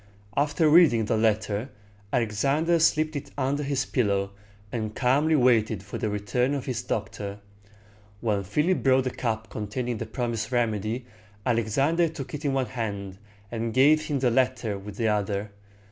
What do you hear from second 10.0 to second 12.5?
promised remedy, Alexander took it